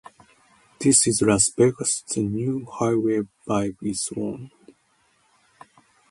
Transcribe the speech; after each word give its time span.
This 0.79 1.05
is 1.05 1.21
Las 1.21 1.49
Vegas, 1.55 2.01
the 2.01 2.21
new 2.23 2.65
Highway 2.65 3.19
Vibe 3.47 3.75
is 3.83 4.09
on! 4.17 4.49